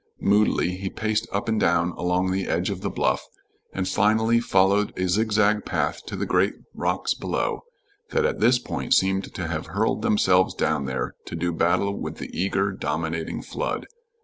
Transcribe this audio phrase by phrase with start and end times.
[0.19, 3.23] Moodily he paced up and down along the edge of the bluff,
[3.71, 7.65] and finally followed a zigzag path to the great rocks below,
[8.09, 12.17] that at this point seemed to have hurled themselves down there to do battle with
[12.17, 13.85] the eager, dominating flood.